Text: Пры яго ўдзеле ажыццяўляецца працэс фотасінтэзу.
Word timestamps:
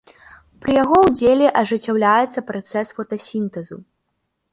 Пры 0.61 0.71
яго 0.83 0.97
ўдзеле 1.07 1.51
ажыццяўляецца 1.61 2.43
працэс 2.49 2.87
фотасінтэзу. 3.01 3.77